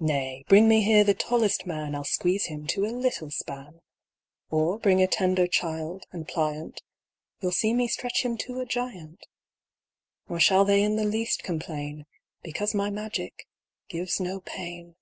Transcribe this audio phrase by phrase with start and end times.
[0.00, 3.80] Nay, bring me here the tallest man, I'll squeeze him to a little span;
[4.50, 6.82] Or bring a tender child, and pliant,
[7.40, 9.24] You'll see me stretch him to a giant:
[10.28, 12.04] Nor shall they in the least complain,
[12.42, 13.46] Because my magic
[13.88, 14.94] gives no pain.